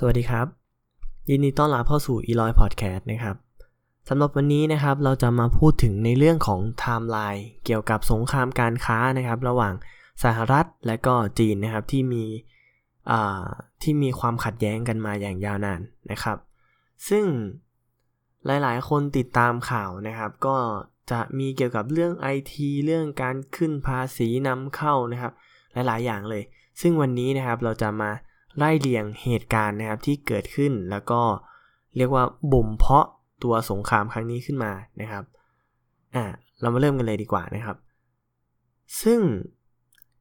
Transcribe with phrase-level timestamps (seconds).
[0.00, 0.46] สวัสดีครับ
[1.28, 3.36] ยินดีต้อนรับเข้าสู่ e l o y Podcast นะครับ
[4.08, 9.74] สำหรับวันนี้นะครับเราจะมาพูดถึงในเรื่องของไทม์ไลน์เกี่ยวกับสงครามการค้านะครับ ระหว่าง
[10.24, 12.24] สหรัฐและก็จีนนะครับที่มี
[13.82, 16.38] ที่มีความขัดแย้งกันมาอย่างยาวนานนะครับ
[17.08, 17.24] ซึ่ง
[18.46, 20.56] หลายๆ คนติดตามข่าวนะครับ ก็
[21.10, 22.54] จะมีเกี่ยวกับเรื่อง IT
[22.84, 25.32] เรื่องการขึ้นภาษีนำเข้านะครับ
[25.72, 26.42] หลายๆ อย่างเลย
[26.80, 28.10] ซึ่งวันนี้นะครับเราจะมา
[28.58, 31.20] ไล่เรียงเหตุการณ์นะครับที่เกิดขึ้นแล้วก็
[31.96, 33.06] เรียกว่าบ่มเพาะ
[33.42, 35.24] ตัวสงครามครั้งนี้ขึ้นมานะครับ
[36.14, 36.24] อ่า
[36.60, 37.76] เรามาเริ่มกันเลยดีกว่านะครับ
[39.02, 39.20] ซึ่ง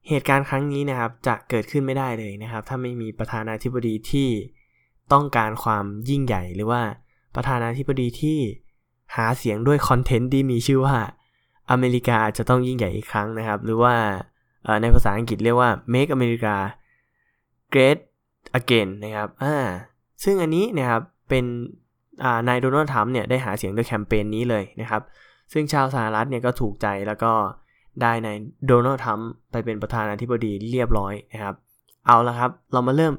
[0.10, 4.30] เหตุการณ์ครั้งนี้นะครับจะเกิดขึ้นไม่ได้เลยนะครับ ถ้าไม่มีประธานาธิบดีที่
[5.14, 6.82] ต้องการความยิ่งใหญ่ หรือว่า
[7.36, 8.40] ประธานาธิบดีที่
[9.16, 10.98] หาเสียงด้วยคอนเทนต์ที่มีชื่อว่า
[11.72, 13.96] อเมริกาจะต้องยิ่งใหญ่อีกครั้งนะครับ หรือว่า
[14.82, 16.56] ในภาษาอังกฤษเรียกว่า make America
[17.74, 18.00] great
[18.60, 19.56] again นะครับอ่า
[20.24, 21.46] ซึ่งอันนี้นะครับเป็น
[22.48, 25.02] นายโดนัลด์ทรัมป์เนี่ยได้หาเสียงด้วยแคมเปญนี้เลยนะครับ
[25.54, 27.34] ซึ่งชาวสหรัฐเนี่ยก็ถูกใจแล้วก็
[28.02, 31.56] ได้นายโดนัลด์ทรัมป์ไปเป็นประธานาธิบดีเรียบร้อยนะครับ
[32.08, 33.14] เอาละครับ เรามาเริ่ม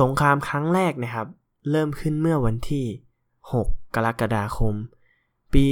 [0.00, 1.26] สงครามครั้งแรกนะครับ
[1.70, 2.86] เริ่มขึ้นเมื่อวันที่
[3.52, 4.74] 6 กรกฎาคม
[5.54, 5.66] ปี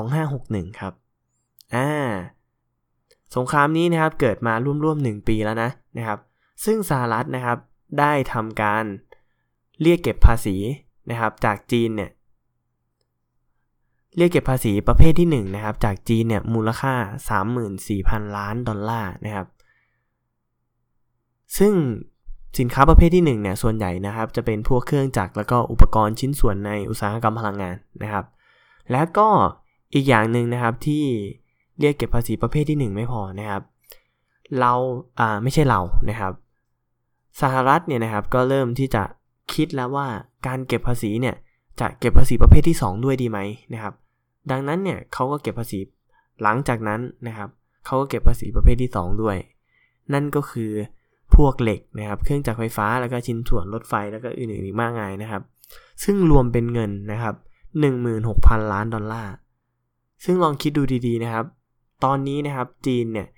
[0.00, 0.92] 2561 ครับ
[1.74, 1.90] อ่า
[3.36, 6.18] สงครามนี้นะครับเกิดมาร่วมๆ1ปีแล้วนะนะครับ
[6.64, 7.58] ซึ่งสหรัฐนะครับ
[7.98, 8.84] ได้ทำการ
[9.82, 10.56] เรียกเก็บภาษี
[11.10, 12.10] นะครับ จากจีนเนี่ย
[14.16, 16.94] เรียกเก็บภาษีประเภทที่1นะครับจากจีนเนี่ยมูลค่า
[17.64, 19.46] 34,000 ล้านดอลลาร์นะครับ
[21.58, 21.74] ซึ่ง
[22.58, 28.24] สินค้าประเภทที่1เนี่ยส่วนใหญ่นะครับจะเป็นพวกเครื่องจักรแล้วก็อุปกรณ์ชิ้นส่วนในอุตสาหกรรมพลังงานนะครับ
[28.90, 29.28] และก็
[29.94, 31.04] อีกอย่างหนึ่งนะครับที่
[31.80, 33.62] เรียกเก็บภาษีประเภทที่ 1 ไม่พอนะครับ
[34.60, 34.72] เรา
[35.18, 36.32] อ่าไม่ใช่เรานะครับ
[37.40, 39.04] สหรัฐเนี่ยนะครับก็เริ่มที่จะ
[39.54, 40.08] คิดแล้วว่า
[40.46, 41.36] การเก็บภาษีเนี่ย
[41.80, 43.38] จะเก็บภาษีประเภทที่ 2 ด้วยดีไหม
[43.72, 43.94] นะครับ
[44.50, 45.78] ดังนั้นเนี่ยเขาก็เก็บภาษี
[46.42, 47.48] หลังจากนั้นนะครับ
[47.86, 49.36] เขาก็เก็บภาษีประเภทที่ 2 ด้วย
[50.12, 50.70] นั่นก็คือ
[51.36, 55.42] พวกเหล็กนะครับ เครื่องจักรไฟฟ้าแล้วก็ชิ้นส่วนรถไฟแล้วก็อื่นๆอีกมากมายนะครับ
[56.04, 57.34] ซึ่งรวมเป็นเงินนะครับ
[58.02, 59.34] 16,000 ล้านดอลลาร์
[60.24, 61.44] ซึ่งลองคิดดูดีๆนะครับ
[62.04, 63.28] ตอนนี้นะครับจีนเนี่ย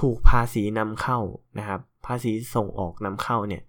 [0.00, 1.18] ถูกภาษีนำเข้า
[1.58, 3.62] นะครับ ภาษีส่งออกนำเข้าเนี่ย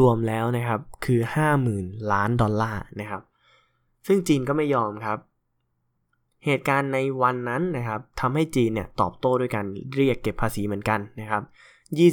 [0.00, 1.20] รวมๆแล้วนะครับคือ
[1.66, 3.22] 50,000 ล้านดอลลาร์นะครับ
[4.06, 5.18] ซึ่งจีนก็ไม่ยอมครับ
[6.44, 11.42] เหตุการณ์ในวันนั้นนะครับทำให้จีนเนี่ยตอบโต้ด้วยการเรียกเก็บภาษีเหมือนกันนะครับ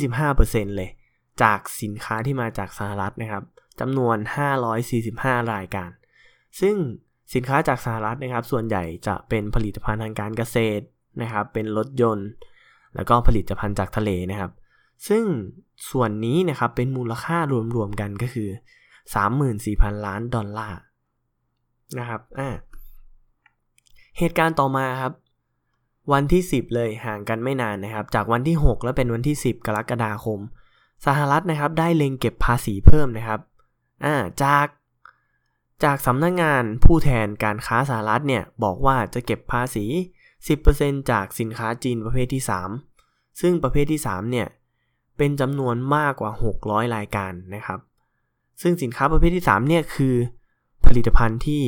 [0.07, 0.89] 25%เลย
[1.41, 3.43] จากสินค้าที่มาจากสหรัฐนะครับ
[3.79, 4.17] จำนวน
[4.85, 5.89] 545 รายการ
[6.61, 6.75] ซึ่ง
[7.33, 10.83] สินค้าจากสหรัฐนะครับ ส่วนใหญ่จะเป็นผลิตภัณฑ์ทางการเกษตร
[11.21, 12.27] นะครับ เป็นรถยนต์
[12.95, 14.51] แล้วก็ผลิตภัณฑ์จากทะเลนะครับ
[15.07, 15.23] ซึ่ง
[15.89, 17.37] ส่วนนี้นะครับเป็นมูลค่า
[17.75, 18.49] รวมๆกันก็คือ
[19.27, 20.79] 34,000 ล้านดอลลาร์
[21.99, 22.49] นะครับอ่า
[24.17, 25.13] เหตุการณ์ต่อมาครับ
[26.11, 30.39] วันที่ 10 เลยห่างกันไม่นานนะครับ จากวันที่ 6 แล้วเป็นวันที่ 10 กรกฎาคม
[31.05, 33.39] สหรัฐนะครับได้เล็งเก็บภาษีเพิ่มนะครับ
[34.05, 34.67] อ่าจาก
[35.83, 39.85] จากสำนักงงานผู้แทนการค้าสหรัฐเนี่ยบอกว่าจะเก็บภาษี
[40.47, 42.43] 10%จากสินค้าจีนประเภทที่
[42.91, 44.47] 3 ซึ่งประเภทที่ 3 เนี่ย
[45.19, 46.31] เป็นจำนวนมากกว่า
[46.63, 47.79] 600 รายการนะครับ
[48.61, 50.15] ซึ่งสินค้าประเภทที่ 3 เนี่ยคือ
[50.85, 51.63] ผลิตภัณฑ์ที่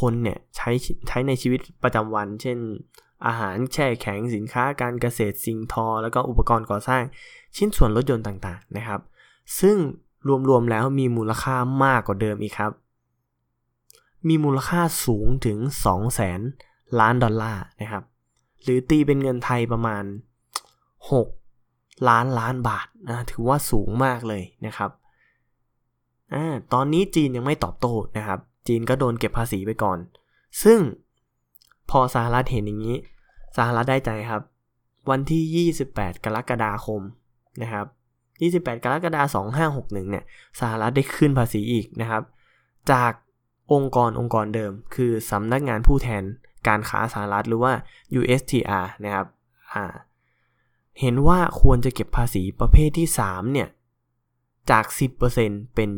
[0.00, 0.70] คนเนี่ยใช้
[1.08, 2.58] ใช้ในชีวิตประจำวัน เช่น
[3.26, 7.02] อาหารแช่แข็งสินค้าการเกษตรสิ่งทอ แล้วก็อุปกรณ์ก่อสร้าง
[7.56, 9.00] ชิ้นส่วนรถยนต์ต่างๆนะครับ
[9.60, 9.76] ซึ่ง
[10.48, 12.72] รวมๆแล้วมีมูลค่ามากกว่าเดิมอีกครับ
[14.28, 16.40] มีมูลค่าสูงถึง 2 0 0แสน
[17.00, 18.04] ล้านดอลลาร์นะครับ
[18.62, 20.04] หรือตีเป็นเงินไทยประมาณ
[21.10, 21.45] 6
[22.08, 24.90] ล้านล้านบาทนะถือว่าสูงมากเลยนะครับ
[26.34, 26.36] อ
[26.72, 29.98] ตอนนี้จีนยังไม่ตอบโต้นะครับ จีนก็โดนเก็บภาษีไปก่อน
[30.62, 30.80] ซึ่ง
[31.90, 32.96] พอสหรัฐเห็นอย่างนี้
[33.56, 34.42] สหรัฐได้ใจครับ
[35.10, 37.00] วันที่ 28 กรกฎาคม
[37.62, 37.86] นะครับ
[38.64, 39.46] 28 กรกฎาคม
[39.86, 40.24] 2561 เนี่ย
[40.60, 42.22] สหรัฐได้ขึ้นภาษีอีกนะครับ
[42.90, 43.12] จาก
[43.72, 46.22] องค์กรองค์กรเดิม คือสำนักงานผู้แทน
[46.68, 47.72] การค้าสหรัฐหรือว่า
[48.20, 49.26] USTR นะครับ
[49.72, 49.84] อ่า
[51.00, 53.68] เห็นว่าควรจะเก็บภาษีประเภทที่ 3 เนี่ย
[54.70, 54.84] จาก
[55.30, 55.88] 10%เป็น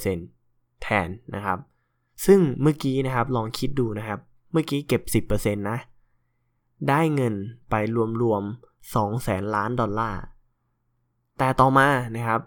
[0.00, 1.58] 25%แทนนะครับ
[2.26, 4.20] ซึ่งเมื่อกี้นะครับลองคิดดูนะครับ
[4.52, 5.78] เมื่อกี้เก็บ 10%นะ
[6.88, 7.34] ได้เงิน
[7.70, 7.74] ไป
[8.22, 10.22] รวมๆ2แสนล้านดอลลาร์
[11.38, 12.40] แต่ต่อมานะครับ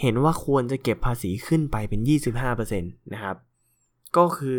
[0.00, 2.00] เห็นว่าควรจะเก็บภาษีขึ้นไปเป็น
[2.36, 3.36] 25%นะครับ
[4.16, 4.58] ก็คือ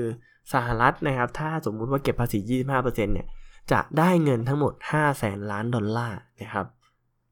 [0.53, 2.39] สหรัฐนะครับ ถ้าสมมุติว่าเก็บภาษี
[2.71, 3.27] 25%เนี่ย
[3.71, 6.65] จะได้เงินทั้งหมด 5 แสนล้านดอลลาร์นะครับ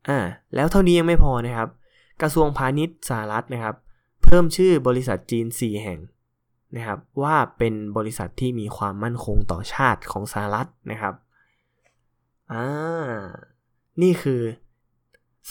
[0.10, 0.20] อ่า
[0.56, 1.70] แล้วเท่านี้ยังไม่พอนะครับ
[2.22, 3.76] กระทรวงพาณิชย์สหรัฐนะครับ
[4.24, 6.00] เพิ่มชื่อบริษัทจีน 4 แห่ง
[6.76, 11.14] นะครับ ว่าเป็นบริษัทที่มีความมั่นคงต่อชาติของสหรัฐนะครับ
[12.54, 12.66] อ่า
[14.02, 14.42] นี่คือ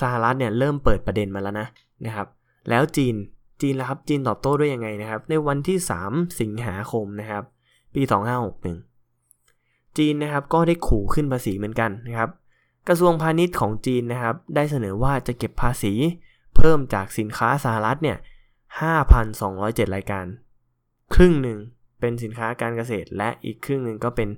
[0.00, 1.69] สหรัฐเนี่ยเริ่มเปิดประเด็นมาแล้วนะ
[2.06, 2.29] นะครับ
[2.70, 3.14] แล้วจีน
[3.61, 7.44] จีนล้ครับจีนตอบโต้ด้วยยังไงนะครับ ในวันที่ 3 สิงหาคมนะครับ
[7.94, 8.02] ปี
[8.49, 8.91] 2561
[9.98, 12.30] จีนนะครับก็ได้ขู่ขึ้นภาษีเหมือนกันนะครับ
[12.88, 15.92] กระทรวงพาณิชย์ของจีนนะครับ ได้เสนอว่าจะเก็บภาษี
[16.56, 18.18] เพิ่มจากสินค้าสหรัฐเนี่ย
[18.86, 20.26] 5,207 รายการ
[21.14, 21.58] ครึ่งหนึ่ง
[22.00, 24.28] เป็นสินค้าการเกษตร และอีกครึ่งหนึ่งก็เป็น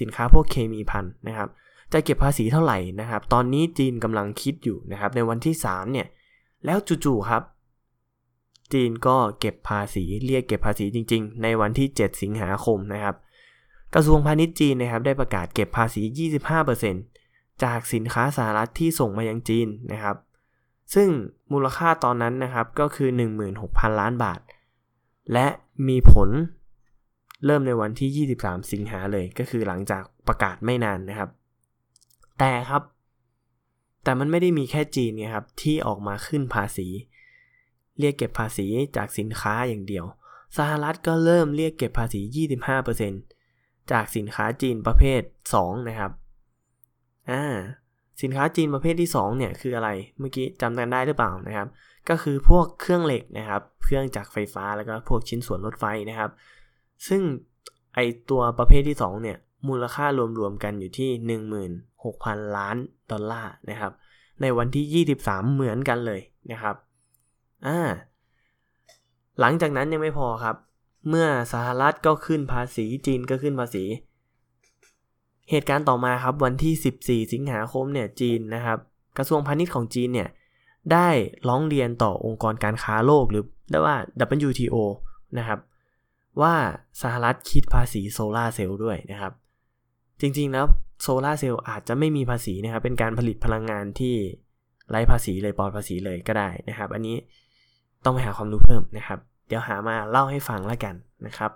[0.00, 1.48] สินค้าพวกเคมีพันนะครับ
[1.92, 6.06] จะเก็บภาษีเท่าไหร่นะครับ ตอนนี้จีนกำลังคิดอยู่นะครับ ในวันที่ 3 เนี่ย
[6.64, 7.42] แล้วจู่ๆครับ
[8.72, 13.16] จีนก็เก็บภาษีเรียกเก็บภาษีจริง ๆ ในวันที่ 7 สิงหาคมนะครับ
[13.94, 16.02] กระทรวงพาณิชย์จีนนะครับได้ประกาศเก็บภาษี
[16.82, 20.16] 25%จากสินค้าสหรัฐที่ส่งมายังจีนนะครับ
[20.94, 21.08] ซึ่ง
[21.52, 23.08] มูลค่าตอนนั้นนะครับก็คือ
[23.54, 24.40] 16,000 ล้านบาท
[25.32, 25.46] และ
[25.88, 26.28] มีผล
[27.46, 31.30] เริ่มในวันที่ 23 สิงหาเลยก็คือหลังจากประกาศไม่นานนะครับ
[32.38, 32.82] แต่ครับ
[34.04, 36.86] แต่มันไม่ได้มีแค่จีนไงครับที่ออกมาขึ้นภาษี
[37.98, 38.66] เรียกเก็บภาษี
[38.96, 40.04] จากสินค้าอย่างเดียว
[40.56, 42.20] สหรัฐก็เริ่มเรียกเก็บภาษี
[42.86, 43.41] 25%
[43.90, 45.22] จากสินค้าจีนประเภท
[45.54, 46.12] 2 นะครับ
[47.30, 47.42] อ่า
[48.22, 51.68] สินค้าจีนประเภทที่ 2 เนี่ยคืออะไร เมื่อกี้จำกันได้หรือเปล่านะครับ
[52.08, 56.30] ก็คือพวกเครื่องเหล็กนะครับ เครื่องจักรไฟฟ้าแล้วก็พวกชิ้นส่วนรถไฟนะครับ
[57.08, 57.22] ซึ่ง
[57.94, 57.98] ไอ
[58.30, 59.38] ตัวประเภทที่ 2 เนี่ย
[59.68, 60.06] มูลค่า
[60.38, 61.10] รวมๆกันอยู่ที่
[61.82, 62.76] 16,000 ล้าน
[63.10, 63.92] ดอลลาร์นะครับ
[64.40, 66.20] ในวันที่ 23 เหมือนกันเลย
[66.50, 66.76] นะครับ
[67.66, 67.78] อ่า
[69.40, 70.56] หลังจากนั้นยังไม่พอครับ
[71.08, 73.84] เมื่อสหรัฐก็ขึ้นภาษีจีนก็ขึ้นภาษี
[75.50, 78.78] เหตุการณ์ต่อมาครับวันที่ 14 สิงหาคมเนี่ยจีนนะครับ
[79.18, 80.28] กระทรวงพาณิชย์ของจีนเนี่ย
[80.92, 81.08] ได้
[81.48, 83.96] ร้องเรียนต่อองค์กรการค้าโลกหรือเรียกว่า
[84.48, 84.76] WTO
[85.38, 85.58] นะครับ
[86.42, 86.54] ว่า
[87.02, 89.32] สหรัฐคิดภาษีโซลาเซลล์ด้วยนะครับ
[90.20, 90.66] จริงๆแล้ว
[91.02, 94.14] โซลาเซลล์อาจจะไม่มีภาษีนะครับ เป็นการผลิตพลังงานที่
[94.90, 97.16] ไร้ภาษีเลยปลอดภาษีเลยก็ได้นะครับ อันนี้
[98.04, 100.94] ต้องไปหาความรู้เพิ่มนะครับ เดี๋ยวหามาเล่าให้ฟังแล้วกัน
[101.26, 101.50] นะครับ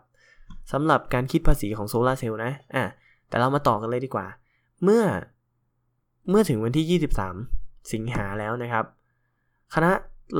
[0.72, 2.84] สำหรับการคิดภาษีของโซลาเซลล์นะอะ
[3.28, 4.26] แต่เรามาต่อกันเลยดีกว่า
[4.82, 5.04] เมื่อ
[6.30, 7.00] เมื่อถึงวันที่
[7.46, 8.84] 23 สิงหาแล้วนะครับ
[9.74, 9.90] คณะ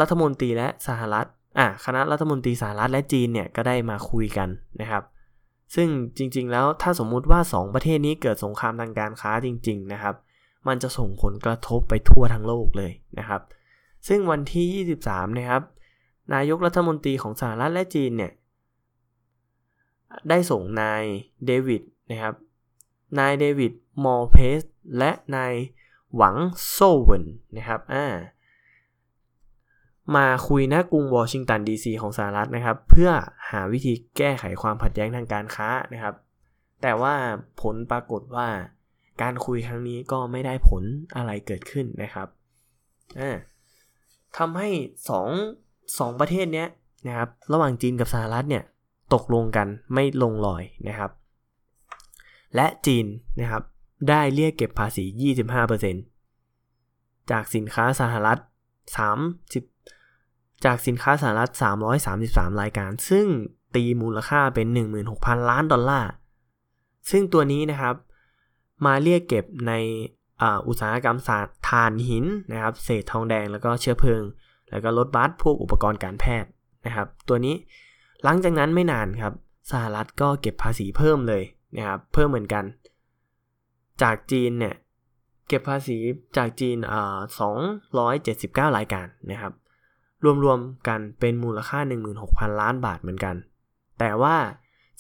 [0.01, 1.27] รัฐมนตรีและสหรัฐ
[1.59, 4.49] อะคณะรัฐมนตรีสหรัฐและจีนเนี่ยก็ได้มาคุยกัน
[4.81, 5.03] นะครับ
[5.75, 10.15] ซึ่งจริงๆแล้วถ้าสมมุติว่า 2 ประเทศนี้เกิดสงครามทางการค้าจริง ๆ นะครับ
[10.69, 13.43] มันจะส่งผลกระทบไปทั่วทั้งโลกเลยนะครับ
[14.09, 14.67] ซึ่งวันที่
[15.05, 15.63] 23 นะครับ
[16.35, 18.33] นายกรัฐมนตรีของสหรัฐและจีนเนี่ย
[20.29, 21.03] ได้ส่งนาย
[21.47, 22.35] เดวิดนะครับ
[23.19, 23.73] นายเดวิด
[24.05, 24.61] มอลเพส
[24.99, 25.55] และนาย
[26.17, 26.37] หวัง
[26.71, 27.25] โซเวน
[27.57, 28.07] นะครับอ่า
[30.17, 33.11] มาคุยณกรุงวอชิงตันดีซีของสหรัฐนะครับ เพื่อ
[33.51, 36.15] หาวิธีแก้ไขความขัดแย้งทางการค้านะครับ
[36.83, 37.15] แต่ว่า
[37.63, 38.49] ผลปรากฏว่า
[39.23, 40.83] การคุยครั้งนี้ก็ไม่ได้ผล
[41.17, 42.29] อะไรเกิดขึ้นนะครับ
[44.37, 44.69] ทำให้
[45.09, 45.29] สอง
[45.99, 46.69] สองประเทศเนี้ย
[47.07, 48.65] นะครับระหว่างจีนกับสหรัฐเนี่ย
[49.15, 51.11] ตกลงกันไม่ลงรอยนะครับ
[52.55, 53.07] และจีน
[53.41, 53.63] นะครับ
[54.09, 55.05] ได้เรียกเก็บภาษี
[56.57, 58.39] 25%จากสินค้าสหรัฐ
[59.67, 61.51] 30 จากสินค้าสหรัฐ
[62.07, 63.27] 333 รายการ ซึ่ง
[63.75, 64.67] ตีมูลค่าเป็น
[65.09, 66.11] 16,000 ล้านดอลลาร์
[67.11, 67.95] ซึ่งตัวนี้นะครับ
[68.87, 69.73] มาเรียกเก็บใน
[70.67, 71.39] อุตสาหกรรมสา
[71.69, 74.23] ถ่านหินนะครับ เศษทองแดงแล้วก็เชื้อเพลิง
[74.71, 76.51] แล้วก็รถบัสพวกอุปกรณ์การแพทย์
[76.87, 77.55] นะครับ ตัวนี้
[78.25, 79.33] หลังจากนั้นไม่นานครับ
[79.71, 81.43] สหรัฐก็เก็บภาษีเพิ่มเลย
[81.77, 82.65] นะครับเพิ่มเหมือนกัน
[84.03, 84.75] จากจีนเนี่ย
[85.49, 85.99] เก็บภาษี
[86.37, 87.17] จากจีนอ่า
[87.97, 89.53] 279รายการนะครับ
[90.45, 91.79] รวมๆกันเป็นมูลค่า
[92.21, 93.37] 16,000 ล้านบาทเหมือนกัน
[93.99, 94.37] แต่ว่า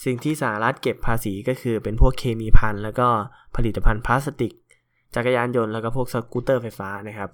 [0.04, 3.08] สิ่งที่สหรัฐเก็บภาษีก็คือเป็นพวกเคมีพันแล้วก็
[3.56, 4.52] ผลิตภัณฑ์พลาสติก
[5.14, 7.30] จักรยานยนต์แล้วก็พวกสกูตเตอร์ไฟฟ้านะครับ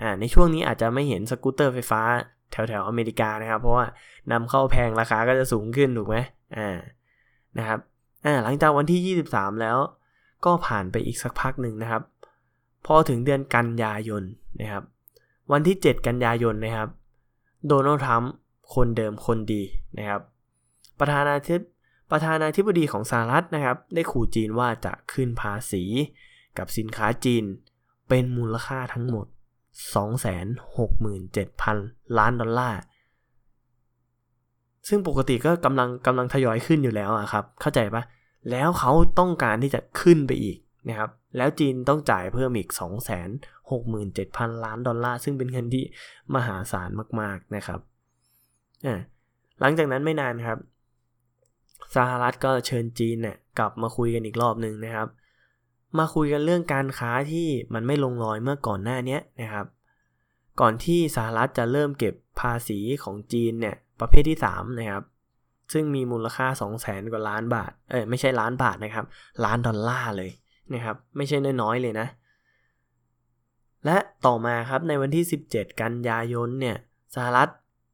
[0.00, 2.02] อ่าในช่วงนี้อาจจะไม่เห็นสกูตเตอร์ไฟฟ้า
[2.52, 3.86] แถวแถวอเมริกานะครับ เพราะว่า
[4.32, 6.16] นำเข้าแพงราคาก็จะสูงขึ้นถูกไหม
[6.56, 6.78] อ่า
[7.58, 7.78] นะครับ
[8.24, 9.78] อ่าหลังจากวันที่ 23 แล้ว
[10.44, 12.02] ก็ผ่านไปอีกสักพักหนึ่งนะครับ
[12.86, 14.22] พอถึงเดือนกันยายน
[14.60, 14.84] นะครับ
[15.52, 16.88] วันที่ 7 กันยายนนะครับ
[17.66, 18.32] โดนัลด์ทรัมป์
[18.74, 19.62] คนเดิมคนดี
[19.98, 20.20] นะครับ
[20.98, 21.60] ประธานาธิบ
[22.10, 25.82] ประธานาธิบดีของสหรัฐนะครับ ได้ขู่จีนว่าจะขึ้นภาษี
[26.58, 27.44] กับสินค้าจีน
[28.08, 29.26] เป็นมูลค่าทั้งหมด
[29.88, 32.78] 267,000 ล้านดอลลาร์
[34.88, 38.02] ซึ่งปกติก็กำลังกำลังทยอยขึ้นอยู่แล้วอะครับ เข้าใจปะ
[38.50, 40.58] แล้วเขาต้องการที่จะขึ้นไปอีก
[40.88, 42.68] นะครับ แล้วจีนต้องจ่ายเพิ่มอีก
[43.46, 45.84] 267,000 ล้านดอลลาร์ ซึ่งเป็นเงินที่
[46.34, 47.80] มหาศาลมากๆนะครับ
[49.60, 50.58] หลังจากนั้นไม่นานครับ
[51.96, 55.08] สหรัฐก็เชิญจีนเนี่ยกลับมาคุยกันอีกรอบหนึ่งนะครับ
[55.98, 59.66] มาคุยกันเรื่องการค้าที่มันไม่ลงรอยเมื่อก่อนหน้านี้นะครับ
[60.60, 65.04] ก่อนที่สหรัฐจะเริ่มเก็บภาษีของจีนเนี่ยประเภทที่ 3 นะครับ
[65.72, 69.06] ซึ่งมีมูลค่า 2 0 0แสนกว่าล้านบาท เอ้ยไม่ใช่ล้านบาทนะครับ
[69.44, 70.30] ล้านดอลลาร์เลย
[70.74, 72.06] นะครับ ไม่ใช่น้อยๆเลยนะ
[73.86, 76.76] และต่อมาครับในวันที่ 17 กันยายนเนี่ย
[77.14, 77.50] สหรัฐ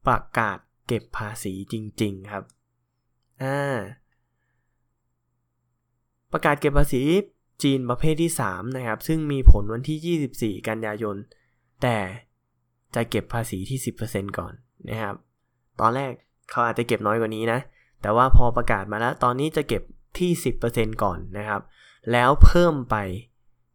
[0.06, 2.44] ประกาศเก็บภาษีจริง ๆ ครับ
[3.42, 3.76] อ่า
[6.32, 7.02] ประกาศเก็บภาษี
[7.62, 11.16] จีนประเภทที่ 3 นะครับ ซึ่งมีผลวันที่ 24 กันยายน
[11.82, 11.98] แต่
[12.94, 14.52] จะเก็บภาษีที่ 10%ก่อน
[14.90, 15.14] นะครับ
[15.80, 16.12] ตอนแรก
[16.50, 17.60] เขาอาจจะเก็บน้อยกว่านี้นะ
[18.02, 19.82] แต่ว่าพอประกาศมาแล้ว ตอนนี้จะเก็บ
[20.18, 20.30] ที่
[20.66, 21.60] 10%ก่อนนะครับ
[22.12, 22.96] แล้วเพิ่มไป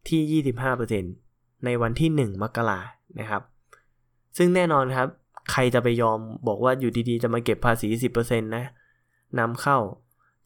[0.08, 0.42] ที่
[0.98, 2.80] 25%ในวันที่ 1 มกรา
[3.20, 3.42] นะครับ
[4.36, 5.08] ซึ่งแน่นอนครับ
[5.50, 8.64] ใครจะไปยอมบอกว่าอยู่ดีๆ จะมาเก็บภาษี 10%นะ
[9.38, 9.78] นำเข้า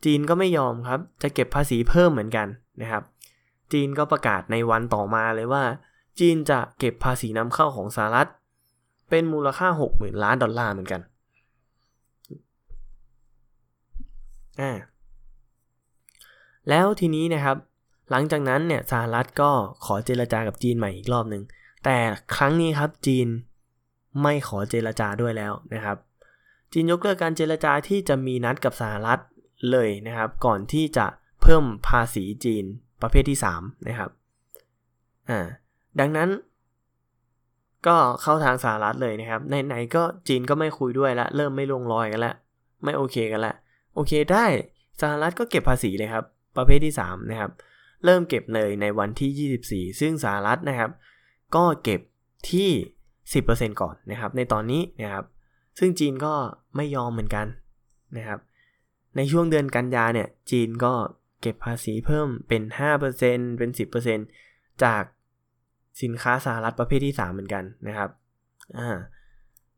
[0.05, 2.49] จีนก็ไม่ยอมครับ จะเก็บภาษีเพิ่มเหมือนกัน
[2.81, 3.03] นะครับ
[3.73, 5.65] จีนก็ประกาศในวันต่อมาเลยว่า
[6.19, 8.29] จีนจะเก็บภาษีนำเข้าของสหรัฐ
[9.11, 11.01] เป็นมูลค่า 60,000 ล้านดอลลาร์เหมือนกัน
[14.61, 14.73] อ่า
[16.69, 17.57] แล้วทีนี้นะครับ
[18.11, 19.51] หลังจากนั้นเนี่ยสหรัฐก็
[19.85, 21.43] ขอเจรจากับจีนใหม่อีกรอบหนึ่ง
[21.85, 21.97] แต่
[22.37, 23.29] ครั้งนี้ครับจีน
[24.23, 25.97] ไม่ขอเจรจาด้วยแล้วนะครับ
[26.73, 29.21] จีนยกเลิกการเจรจาที่จะมีนัดกับสหรัฐ
[29.71, 31.07] เลยนะครับ ก่อนที่จะ
[31.43, 32.65] เพิ่มภาษีจีน
[33.03, 34.11] ประเภทที่3นะครับ
[35.31, 35.41] อ่า
[36.01, 36.29] ดังนั้น
[37.87, 42.35] ก็เข้าทางสหรัฐเลยนะครับไหนๆก็จีนก็ไม่คุยด้วยละเริ่มไม่ลงรอยกันละ
[42.85, 43.55] ไม่โอเคกันละ
[43.95, 44.45] โอเคได้
[45.01, 46.25] สหรัฐก็เก็บภาษีเลยครับ
[46.57, 47.51] ประเภทที่3นะครับ
[48.05, 50.91] เริ่มเก็บเลยในวันที่ 24 ซึ่งสหรัฐนะครับ
[51.57, 52.01] ก็เก็บ
[52.51, 52.71] ที่
[53.23, 55.25] 10%ก่อนนะครับ ในตอนนี้นะครับ
[55.79, 56.35] ซึ่งจีนก็
[56.77, 57.47] ไม่ยอมเหมือนกัน
[58.17, 58.41] นะครับ
[59.17, 60.95] ในช่วงเดือนกันยาเนี่ยจีนก็
[61.41, 62.63] เก็บภาษีเพิ่มเป็น
[63.11, 63.71] 5%เป็น
[64.27, 65.03] 10%จาก
[66.03, 68.11] สินค้าสหรัฐประเภทที่ 3 เหมือนกันนะครับ
[68.79, 68.97] อ่า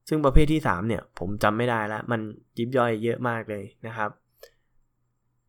[0.09, 2.21] ซึ่งประเภทที่ 3 เนี่ย ผมจำไม่ได้แล้ว มัน
[2.59, 4.11] ยิบย่อยเยอะมากเลยนะครับ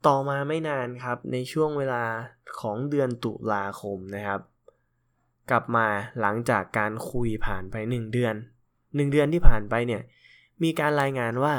[0.07, 2.03] ต่อมาไม่นานครับในช่วงเวลา
[2.61, 4.41] ของเดือนตุลาคมนะครับ
[5.51, 5.87] กลับมา
[6.21, 8.35] หลังจากการคุยผ่านไป 1 เดือน
[8.71, 10.01] 1 เดือนที่ผ่านไปเนี่ย
[10.63, 11.55] มีการรายงานว่า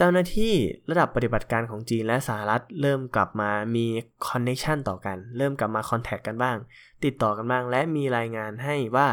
[0.00, 0.54] เจ้าหน้าที่
[0.90, 3.86] ระดับปฏิบัติการของจีนและสหรัฐ เริ่มกลับมามี
[4.28, 6.56] connection ต่อกัน เริ่มกลับมา contact กันบ้าง
[7.04, 9.08] ติดต่อกันบ้าง และมีรายงานให้ว่า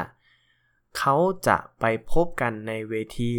[0.98, 1.16] เขา
[1.48, 3.32] จะไปพบกันในเวที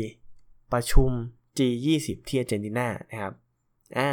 [0.72, 1.10] ประชุม
[1.58, 3.32] G20 ที่อาร์เจนตินานะครับ
[3.98, 4.10] อ่า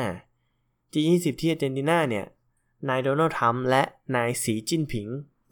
[0.93, 2.25] G20 ที่อาร์เจนตินาเนี่ย
[2.89, 3.83] นายโดนัลด์ทรัมป์และ
[4.15, 5.07] นายสีจิ้นผิง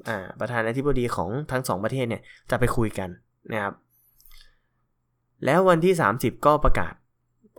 [0.07, 3.09] อ่าประธานาธิบดีของทั้งสองประเทศเนี่ยจะไปคุยกัน
[3.51, 3.73] นะครับ
[5.45, 6.93] แล้ววันที่ 30 ก็ประกาศ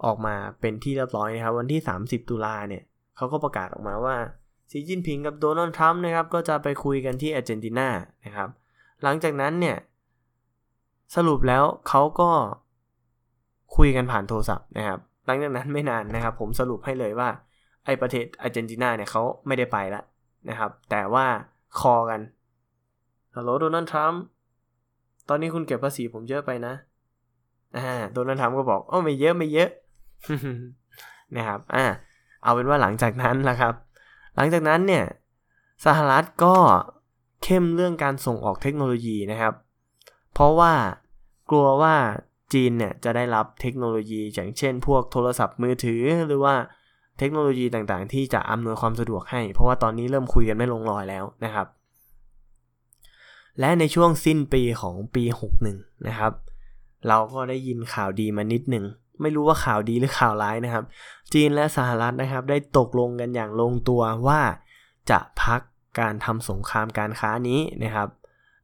[0.04, 2.82] ออกมาเป็นที่เรียบร้อยนะครับ วันที่ 30 ตุลาเนี่ย
[3.16, 4.16] เขาก็ประกาศออกมาว่า
[4.70, 7.88] สีจิ้นผิงกับโดนัลด์ทรัมป์นะครับ ก็จะไปคุยกันที่อาร์เจนตินา
[8.24, 8.48] นะครับ
[9.02, 9.76] หลังจากนั้นเนี่ย
[11.16, 12.30] สรุปแล้วเขาก็
[13.76, 17.28] คุยกันผ่านโทรศัพท์นะครับ หลังจากนั้นไม่นานนะครับ ผมสรุปให้เลยว่า
[17.84, 20.04] ไอประเทศอาร์เจนตินาเนี่ยเขาไม่ได้ไปแล้ว
[20.48, 21.26] นะครับ แต่ว่า
[21.80, 22.20] คอกัน
[23.36, 24.20] ฮัลโหลโดนัลด์ทรัมป์
[25.28, 26.74] ตอนนี้คุณเก็บภาษีผมเยอะไปนะ
[27.76, 29.70] อ่าโดนัลด์ทรัมป์ก็บอกโอ้ไม่เยอะไม่เยอะ
[31.36, 31.84] นะครับ อ่า
[32.42, 33.74] เอาเป็นว่าหลังจากนั้นนะครับ
[34.36, 35.04] หลังจากนั้นเนี่ย
[35.86, 36.56] สหรัฐก็
[37.44, 39.54] เข้มเรื่องการส่งออกเทคโนโลยีนะครับ
[40.34, 40.72] เพราะว่า
[41.50, 41.94] กลัวว่า
[42.52, 46.54] จีนเนี่ยจะได้รับเทคโนโลยีอย่างเช่น พวกโทรศัพท์มือถือหรือว่า
[47.18, 51.66] เทคโนโลยีต่างๆ ที่จะอำนวยความสะดวกให้ เพราะว่าตอนนี้เริ่มคุยกันไม่ลงรอยแล้วนะครับ
[53.60, 55.24] และในช่วงสิ้นปีของปี
[55.64, 56.32] 61 นะครับ
[57.08, 58.84] เราก็ได้ยินข่าวดีมานิดหนึ่ง
[59.20, 60.84] ไม่รู้ว่าข่าวดีหรือข่าวร้ายนะครับ
[61.32, 64.40] จีนและสหรัฐนะครับ ได้ตกลงกันอย่างลงตัวว่า
[65.10, 65.60] จะพัก
[66.00, 68.08] การทำสงครามการค้านี้นะครับ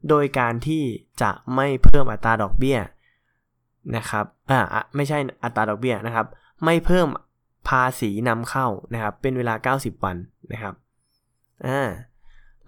[0.08, 0.82] โดยการที่
[1.22, 2.78] จะไม่เพิ่มอัตราดอกเบี้ย
[3.96, 4.60] นะครับอ่า
[4.96, 6.26] ไม่ใช่อัตราดอกเบี้ยนะครับ
[6.64, 7.08] ไม่เพิ่ม
[7.68, 10.16] ภาษีนำเข้านะครับ เป็นเวลา 90 วัน
[10.52, 10.74] นะครับ
[11.66, 11.88] อ่า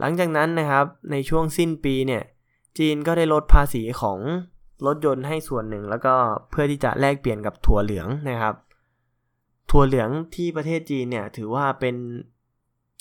[0.00, 2.22] หลังจากนั้นนะครับในช่วงสิ้นปีเนี่ย
[2.78, 4.18] จีนก็ได้ลดภาษีของ
[4.86, 6.14] รถยนต์ให้ส่วนหนึ่ง แล้วก็
[6.50, 8.54] เพื่อที่จะแลกเปลี่ยนกับถั่วเหลืองนะครับ
[9.70, 11.96] ถั่วเหลืองที่ประเทศจีนเนี่ยถือว่าเป็น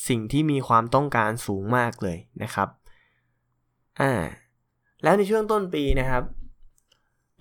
[0.07, 2.69] สิ่งที่มีความต้องการสูงมากเลยนะครับ
[4.01, 4.12] อ่า
[5.03, 6.24] แล้วในช่วงต้นปีนะครับ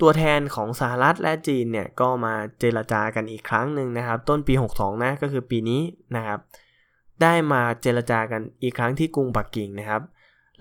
[0.00, 5.82] ตัวแทนของสหรัฐและจีนเนี่ยก็มาเจรจากันอีกครั้งหนึ่งนะครับ ต้นปี 62 นะก็คือปีนี้
[6.16, 6.38] นะครับ
[7.22, 10.02] ได้มาเจรจากันอีกครั้งที่กรุงปักกิ่งนะครับ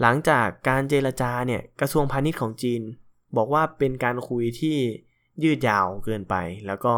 [0.01, 2.81] หลังจากการเจรจาเนี่ยกระทรวงพาณิชย์ของจีน
[3.36, 4.77] บอกว่าเป็นการคุยที่
[5.43, 6.36] ยืดยาวเกินไป
[6.67, 6.93] แล้วก็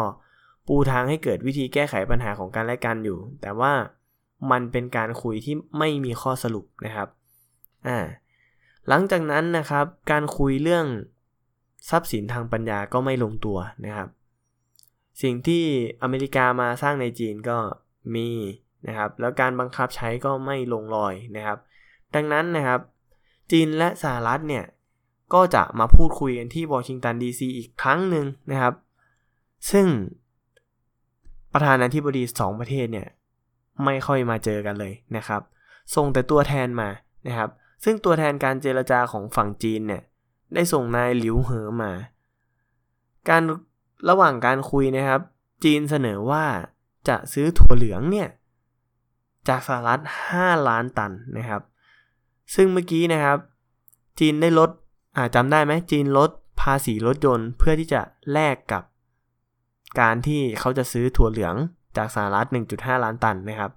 [0.67, 3.73] ปูทางให้เกิดวิธีแก้ไขปัญหาของการและกันอยู่ แต่ว่า
[4.51, 7.07] มันเป็นการคุยที่ไม่มีข้อสรุปนะครับ
[7.87, 7.97] อ่า
[8.87, 10.85] หลังจากนั้นนะครับ การคุยเรื่อง
[11.89, 14.09] ทรัพย์สินทางปัญญาก็ไม่ลงตัวนะครับ
[15.21, 15.63] สิ่งที่
[16.01, 17.57] อเมริกามาสร้างในจีนก็
[18.15, 18.29] มี
[18.87, 21.57] นะครับแล้วการบังคับใช้ก็ไม่ลงรอยนะครับ
[22.15, 22.79] ดังนั้นนะครับ
[23.51, 24.65] จีนและสหรัฐเนี่ย
[25.33, 28.73] ก็จะมาพูดคุยกันที่วอชิงตันดีซีอีกครั้งหนึ่งนะครับ
[29.71, 29.87] ซึ่ง
[31.53, 33.07] ประธานาธิบดีสองประเทศเนี่ย
[33.85, 35.41] ไม่ค่อยมาเจอกันเลยนะครับ
[35.95, 36.89] ส่งแต่ตัวแทนมา
[37.27, 37.49] นะครับ
[37.83, 40.03] ซึ่งตัวแทนการเจรจาของฝั่งจีนเนี่ย
[40.53, 41.91] ได้ส่งนายหลิวเหอมา
[43.29, 43.43] การ
[44.09, 45.21] ระหว่างการคุยนะครับ
[45.63, 46.45] จีนเสนอว่า
[47.07, 48.29] จะซื้อถั่วเหลืองเนี่ย
[49.47, 50.01] จากสหรัฐ
[50.33, 51.61] 5 ล้านตันนะครับ
[52.55, 53.37] ซึ่งเมื่อกี้นะครับ
[54.19, 54.69] จีนได้ลด
[55.17, 56.29] อาจำได้ไหมจีนลด
[56.61, 58.01] ภาษีรถยนต์เพื่อที่จะ
[58.31, 58.83] แลกกับ
[59.99, 61.55] การที่เขาจะซื้อถั่วเหลือง
[61.97, 63.71] จากสหรัฐ 1.5 ล้านตันนะครับ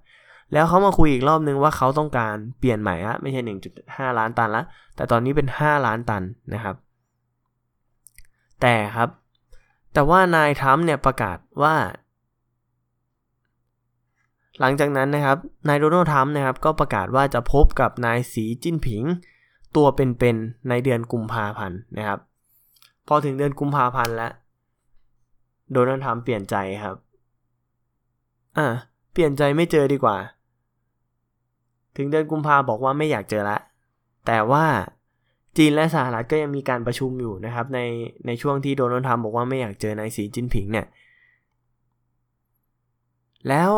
[0.53, 3.41] แล้วเขามาคุยอีกรอบนึงว่าเขาต้องการเปลี่ยนใหม่ละไม่ใช่
[3.79, 4.63] 1.5 ล้านตันละ
[4.95, 6.23] แต่ตอนนี้เป็น 5 ล้านตัน
[6.53, 6.75] นะครับ
[8.61, 9.09] แต่ครับ
[9.93, 11.75] แต่ว่านายทรัมป์เนี่ยประกาศว่า
[14.59, 15.37] หลังจากนั้นนะครับ
[15.67, 19.03] นายโดนัลด์ทรัมป์นะครับก็ประกาศว่าจะพบกับนายสีจิ้นผิง
[19.75, 22.19] ตัวเป็นๆในเดือนกุมภาพันธ์นะครับ
[23.07, 24.31] พอถึงเดือนกุมภาพันธ์แล้ว
[25.71, 26.95] โดนัลด์ทรัมป์เปลี่ยนใจครับ
[28.57, 28.67] อ่า
[29.11, 30.17] เปลี่ยนใจไม่เจอดีกว่า
[31.97, 33.57] ถึงเดือนกุมภาบอกว่าไม่อยากเจอละ
[34.27, 34.65] แต่ว่า
[35.57, 37.79] จีนและสหรัฐก็ยังมีการประชุมอยู่นะครับ ใน
[38.25, 40.87] ในช่วงที่โดนัลด์ทรัมป์บอกว่าไม่อยากเจอนายสีจิ้นผิงเนี่ย
[43.49, 43.71] แล้ว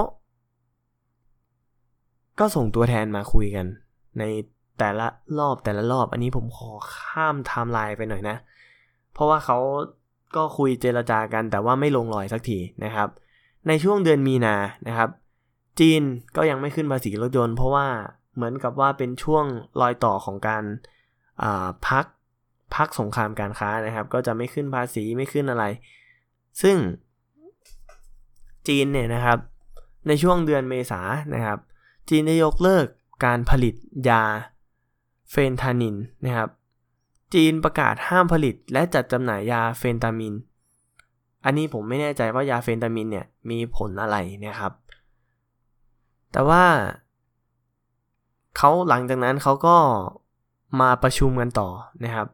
[2.39, 3.65] ก็ส่งตัวแทนมาคุยกัน
[4.19, 4.23] ใน
[4.79, 5.07] แต่ละ
[5.39, 8.35] รอบแต่ละรอบอันนี้ผมขอข้ามไทม์ไลน์ไปหน่อยนะ
[9.13, 9.57] เพราะว่าเขา
[10.35, 13.09] ก็คุยเจรจากันแต่ว่าไม่ลงรอยสักทีนะครับ
[13.67, 14.55] ในช่วงเดือนมีนา
[14.87, 15.09] นะครับ
[15.79, 16.01] จีน
[16.35, 17.87] ก็ยังไม่ขึ้นภาษีรถยนต์เพราะว่า
[18.35, 19.45] เหมือนกับว่าเป็นช่วง
[19.81, 20.63] รอยต่อของการ
[21.87, 22.05] พัก
[22.75, 25.65] พักสงครามการค้านะครับ ก็จะไม่ขึ้นภาษีไม่ขึ้นอะไร
[26.61, 26.77] ซึ่ง
[28.67, 29.39] จีนเนี่ยนะครับ
[30.07, 31.01] ในช่วงเดือนเมษา
[31.33, 31.59] นะครับ
[32.09, 32.85] จีนได้ยกเลิก
[33.25, 33.75] การผลิต
[34.09, 34.23] ยา
[35.37, 35.95] เฟนทานิน
[36.25, 36.49] นะครับ
[37.33, 40.33] จีนประกาศห้ามผลิตและจัดจำหน่ายยาเฟนตามิน
[41.45, 44.73] อันนี้ผมไม่แน่ใจว่ายาเฟนตามินเนี่ยมีผลอะไรนะครับ
[46.31, 46.63] แต่ว่า
[48.57, 49.77] เขาหลังจากนั้นเขาก็
[50.81, 51.69] มาประชุมกันต่อ
[52.03, 52.27] นะครับ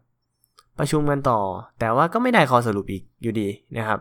[0.80, 1.40] ประชุมกันต่อ
[1.80, 4.00] แต่ว่าก็ไม่ได้ข้อสรุปอีกอยู่ดีนะครับ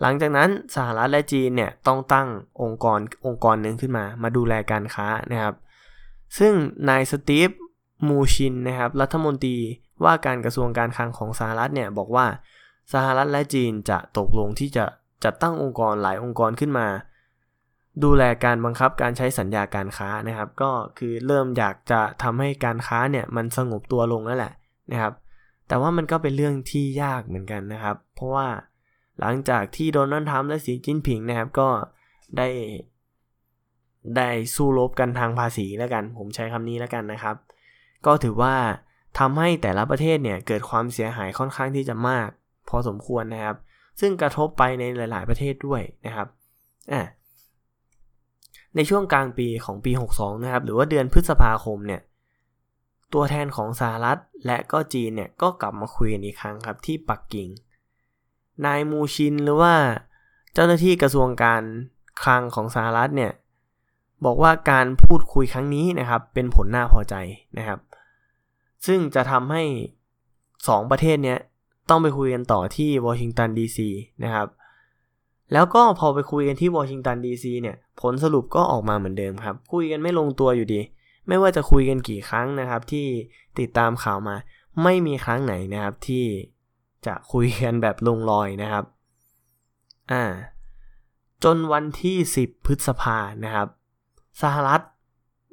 [0.00, 2.28] หลังจากนั้นสหรัฐและจีนเนี่ยต้องตั้ง
[2.62, 5.54] องค์กรองค์กรหนึ่งขึ้นมา มาดูแลการค้านะครับ
[6.38, 6.52] ซึ่ง
[6.88, 7.50] นายสตีฟ
[8.06, 9.56] มูชินนะครับรัฐมนตรี
[10.04, 12.26] ว่าการกระทรวงการคลังของสหรัฐเนี่ยบอกว่า
[12.92, 14.84] สหรัฐและจีนจะตกลงที่จะ
[15.24, 16.86] จัดตั้งองค์กรหลายองค์กรขึ้นมา
[18.04, 24.52] ดูแลการบังคับการใช้สัญญาการค้านะครับ ก็คือเริ่มอยากจะทำให้การค้าเนี่ยมันสงบตัวลงแล้วแหละ
[24.92, 25.12] นะครับ
[25.68, 28.48] แต่ว่ามันก็เป็นเรื่องที่ยากเหมือนกันนะครับ เพราะว่า
[29.20, 31.68] หลังจากที่โดนัลด์ทรัมป์และสีจิ้นผิงนะครับก็
[32.36, 32.48] ได้
[34.16, 37.36] ได้สู้รบกันทางภาษีแล้วกัน ผมใช้คำนี้แล้วกันนะครับ
[38.06, 38.56] ก็ถือว่า
[39.18, 42.28] ทำให้แต่ละประเทศเนี่ยเกิดความเสียหายค่อนข้างที่จะมาก
[42.68, 43.56] พอสมควรนะครับ
[44.00, 46.28] ซึ่งกระทบไปในหลาย ๆ ประเทศด้วยนะครับ
[46.92, 47.00] อ่
[48.76, 52.00] ในช่วงกลางปีของปี 62 นะครับ หรือว่าเดือนพฤษภาคมเนี่ย
[53.12, 57.48] ตัวแทนของสหรัฐและก็จีนเนี่ยก็กลับมาคุยกันอีกครั้งครับที่ปักกิ่ง
[58.64, 59.74] นายมูชินหรือว่า
[60.54, 61.62] เจ้าหน้าที่กระทรวงการ
[62.22, 63.32] คลังของสหรัฐเนี่ย
[64.24, 67.14] บอกว่าการพูดคุยครั้งนี้นะครับเป็นผลน่าพอใจ
[67.58, 67.78] นะครับ
[68.86, 69.64] ซึ่งจะทำให้
[70.26, 71.38] 2 ประเทศเนี้ย
[71.88, 73.88] ต้องไปคุยกันต่อที่วอชิงตันดีซี
[74.24, 74.48] นะครับ
[75.52, 80.80] แล้วก็พอไปคุยกันที่วอชิงตันดีซีเนี่ย ผลสรุปก็ออกมาเหมือนเดิมครับ คุยกันไม่ลงตัวอยู่ดี
[81.28, 83.06] ไม่ว่าจะคุยกันกี่ครั้งนะครับ ที่
[83.58, 84.36] ติดตามข่าวมา
[84.82, 86.24] ไม่มีครั้งไหนนะครับที่
[87.06, 88.84] จะคุยกันแบบลงรอยนะครับ
[90.12, 90.24] อ่า
[91.44, 93.68] จนวันที่ 10 พฤษภานะครับ
[94.42, 94.82] สหรัฐ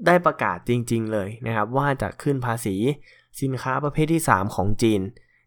[0.06, 2.76] ได้ประกาศจริง ๆ เลยนะครับ ว่าจะขึ้นภาษี
[3.42, 5.02] สินค้าประเภทที่ 3 ของจีน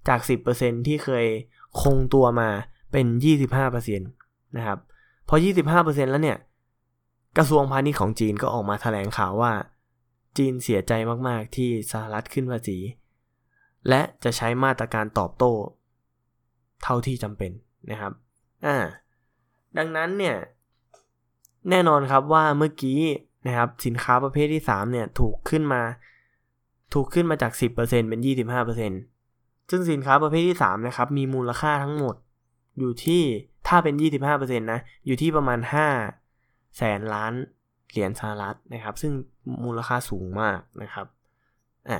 [0.08, 0.20] จาก
[0.54, 1.26] 10%ที่เคย
[1.80, 2.48] คงตัวมา
[2.92, 3.06] เป็น
[3.62, 4.78] 25%นะครับ
[5.28, 5.34] พอ
[5.72, 6.38] 25%แล้วเนี่ย
[7.36, 9.52] กระทรวงพาณิชย์ของจีนก็ออกมาแถลงข่าวว่า
[10.36, 10.92] จีนเสียใจ
[11.28, 12.78] มากๆที่สหรัฐขึ้นภาษี
[13.88, 15.52] และจะใช้มาตรการตอบโต้
[16.82, 17.52] เท่าที่จำเป็น
[17.90, 18.12] นะครับ
[18.66, 18.76] อ่า
[19.78, 20.36] ดังนั้นเนี่ย
[21.70, 23.00] แน่นอนครับว่าเมื่อกี้
[23.46, 25.82] นะครับสินค้าประเภทที่ 3 เนี่ยถูกขึ้นมา
[26.94, 27.74] ถูกขึ้นมาจาก 10%
[28.08, 28.20] เป็น
[28.94, 32.14] 25%ซึ่งสินค้าประเภทที่ 3 นะครับ มีมูลค่าทั้งหมด
[32.78, 33.22] อยู่ที่
[33.68, 33.94] ถ้าเป็น
[34.28, 35.58] 25%นะอยู่ที่ประมาณ
[36.14, 37.32] 5 แสนล้าน
[37.90, 39.12] เหรียญสหรัฐนะครับ ซึ่ง
[39.64, 41.06] มูลค่าสูงมากนะครับ
[41.88, 41.98] อ่า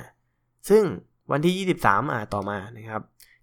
[0.69, 0.83] ซึ่ง
[1.31, 3.01] วันที่ 23 อ่าต่อมานะครับ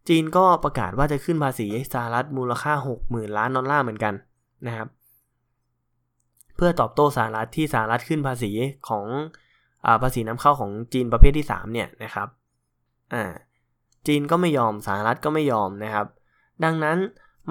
[0.09, 2.73] จีนก็ประกาศว่าจะขึ้นภาษีสหรัฐมูลค่า
[3.05, 4.15] 60,000 ล้านดอลลาร์เหมือนกัน
[4.67, 4.89] นะครับ
[6.57, 8.51] เพื่อตอบโต้สหรัฐที่สหรัฐขึ้นภาษี
[8.89, 9.05] ของ
[9.87, 12.29] อภาษีนำเข้าของจีนประเภทที่ 3 เนี่ยนะครับ
[13.15, 13.25] อ่า
[14.07, 16.07] จีนก็ไม่ยอมสหรัฐก็ไม่ยอมนะครับ
[16.65, 16.99] ดังนั้น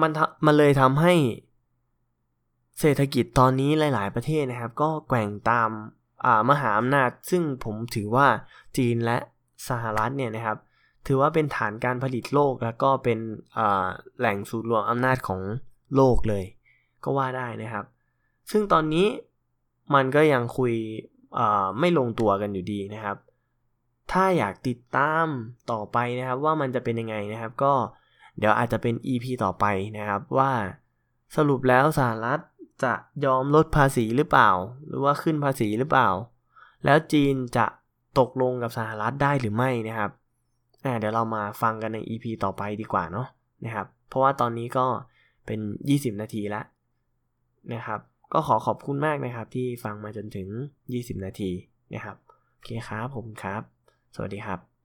[0.00, 0.10] มัน
[0.46, 1.14] มันเลยทำให้
[2.80, 5.70] เศรษฐกิจตอนนี้หลาย ๆ ประเทศนะครับ ก็แกว่งตาม
[6.50, 8.26] มหาอำนาจ ซึ่งผมถือว่า
[8.76, 9.18] จีนและ
[9.68, 10.58] สหรัฐเนี่ยนะครับ
[11.06, 13.18] ถือว่าเป็นฐานการผลิตโลกแล้วก็เป็น
[14.18, 15.40] แหล่งสูตรรวมอำนาจของ
[15.96, 16.44] โลกเลย
[17.04, 17.84] ก็ว่าได้นะครับ
[18.50, 19.06] ซึ่งตอนนี้
[19.94, 20.74] มันก็ยังคุย
[21.78, 23.16] ไม่ลงตัวกันอยู่ดีนะครับ
[24.12, 25.26] ถ้าอยากติดตาม
[25.70, 27.74] ต่อไปนะครับว่ามันจะเป็นยังไงนะครับ ก็
[28.38, 29.64] เดี๋ยวอาจจะเป็น EP ต่อไป
[29.98, 30.52] นะครับว่า
[31.36, 32.40] สรุปแล้วสหรัฐ
[32.82, 32.92] จะ
[33.24, 34.50] ยอมลดภาษีหรือเปล่า
[34.86, 36.08] หรือว่าขึ้นภาษีหรือเปล่า
[36.84, 37.66] แล้วจีนจะ
[38.18, 40.10] ตกลงกับสหรัฐได้หรือไม่นะครับ
[41.00, 43.26] เดี๋ยวเรามาฟังกันใน EP ต่อไปดีกว่าเนาะ
[43.64, 44.86] นะครับ เพราะว่าตอนนี้ก็
[45.46, 46.64] เป็น 20 นาทีแล้ว
[47.72, 48.00] นะครับ
[48.32, 50.48] ก็ขอขอบคุณมากนะครับ ที่ฟังมาจนถึง
[50.86, 51.50] 20 นาที
[51.94, 52.16] นะครับ
[52.54, 53.62] โอเคครับผมครับ
[54.14, 54.75] สวัสดีครับ